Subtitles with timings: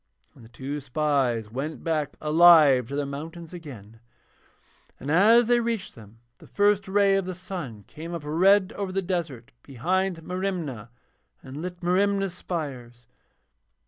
[0.33, 3.99] And the two spies went back alive to their mountains again,
[4.99, 8.91] and as they reached them the first ray of the sun came up red over
[8.91, 10.89] the desert behind Merimna
[11.43, 13.05] and lit Merimna's spires.